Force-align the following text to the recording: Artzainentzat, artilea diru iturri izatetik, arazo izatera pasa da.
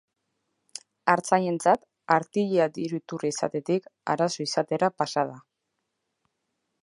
Artzainentzat, 1.13 1.83
artilea 2.15 2.67
diru 2.79 2.99
iturri 3.01 3.31
izatetik, 3.35 3.87
arazo 4.15 4.45
izatera 4.51 4.89
pasa 5.03 5.27
da. 5.33 5.39